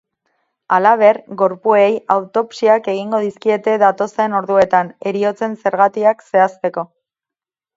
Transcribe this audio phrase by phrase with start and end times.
[0.77, 6.89] Halaber, gorpuei autopsiak egingo dizkiete datozen orduetan heriotzen zergatiak zehazteko.